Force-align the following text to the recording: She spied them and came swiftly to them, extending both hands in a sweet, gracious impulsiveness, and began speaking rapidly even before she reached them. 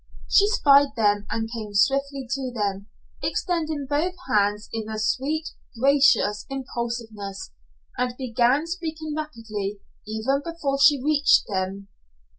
She 0.27 0.47
spied 0.47 0.95
them 0.97 1.27
and 1.29 1.47
came 1.53 1.75
swiftly 1.75 2.27
to 2.31 2.51
them, 2.55 2.87
extending 3.21 3.85
both 3.87 4.15
hands 4.33 4.67
in 4.73 4.89
a 4.89 4.97
sweet, 4.97 5.49
gracious 5.79 6.43
impulsiveness, 6.49 7.51
and 7.99 8.17
began 8.17 8.65
speaking 8.65 9.13
rapidly 9.15 9.77
even 10.07 10.41
before 10.43 10.79
she 10.81 11.03
reached 11.03 11.43
them. 11.49 11.89